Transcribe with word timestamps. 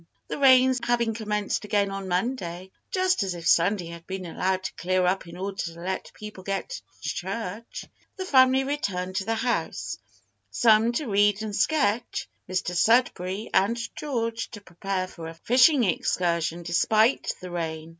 The 0.29 0.39
rains 0.39 0.79
having 0.83 1.13
commenced 1.13 1.63
again 1.63 1.91
on 1.91 2.07
Monday, 2.07 2.71
(just 2.89 3.21
as 3.21 3.35
if 3.35 3.47
Sunday 3.47 3.85
had 3.89 4.07
been 4.07 4.25
allowed 4.25 4.63
to 4.63 4.73
clear 4.73 5.05
up 5.05 5.27
in 5.27 5.37
order 5.37 5.57
to 5.61 5.79
let 5.79 6.11
people 6.15 6.43
get 6.43 6.71
to 7.03 7.09
church), 7.09 7.85
the 8.15 8.25
family 8.25 8.63
returned 8.63 9.17
to 9.17 9.25
the 9.25 9.35
house, 9.35 9.99
some 10.49 10.91
to 10.93 11.05
read 11.05 11.43
and 11.43 11.55
sketch, 11.55 12.27
Mr 12.49 12.73
Sudberry 12.75 13.51
and 13.53 13.77
George 13.95 14.49
to 14.49 14.61
prepare 14.61 15.05
for 15.07 15.27
a 15.27 15.35
fishing 15.35 15.83
excursion, 15.83 16.63
despite 16.63 17.35
the 17.39 17.51
rain. 17.51 17.89